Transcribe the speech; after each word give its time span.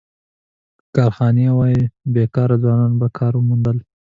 که 0.81 0.87
کارخانې 0.95 1.45
وای، 1.57 1.75
بېکاره 2.13 2.55
ځوانان 2.63 2.91
به 2.99 3.07
کار 3.17 3.33
موندل. 3.47 3.77